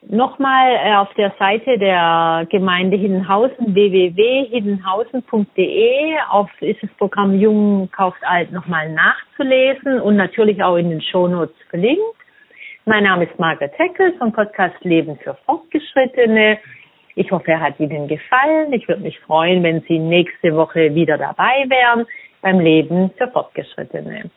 Nochmal 0.10 0.76
äh, 0.76 0.96
auf 0.96 1.14
der 1.14 1.32
Seite 1.40 1.78
der 1.78 2.46
Gemeinde 2.50 2.98
Hiddenhausen 2.98 3.74
www.hiddenhausen.de 3.74 6.16
auf 6.30 6.50
ist 6.62 6.84
das 6.84 6.90
Programm 6.98 7.40
Jung 7.40 7.90
kauft 7.92 8.22
alt 8.24 8.52
nochmal 8.52 8.92
nachzulesen 8.92 10.02
und 10.02 10.18
natürlich 10.18 10.62
auch 10.62 10.76
in 10.76 10.90
den 10.90 11.02
Shownotes 11.02 11.56
verlinkt. 11.70 12.04
Mein 12.86 13.06
Name 13.06 13.24
ist 13.26 13.40
Margaret 13.40 13.80
Heckel 13.80 14.14
vom 14.18 14.34
Podcast 14.34 14.76
Leben 14.84 15.18
für 15.24 15.38
Fortgeschrittene. 15.46 16.60
Ich 17.16 17.32
hoffe, 17.32 17.52
er 17.52 17.62
hat 17.62 17.80
Ihnen 17.80 18.10
gefallen. 18.10 18.74
Ich 18.74 18.90
würde 18.90 19.04
mich 19.04 19.18
freuen, 19.22 19.64
wenn 19.64 19.80
Sie 19.88 20.00
nächste 20.00 20.54
Woche 20.56 20.94
wieder 20.94 21.18
dabei 21.18 21.64
wären 21.70 22.06
beim 22.42 22.60
Leben 22.60 23.10
für 23.18 23.30
Fortgeschrittene. 23.30 24.30